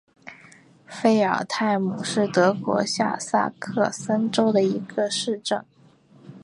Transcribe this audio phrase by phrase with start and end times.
[0.87, 5.63] 费尔泰姆是德国下萨克森州的一个市镇。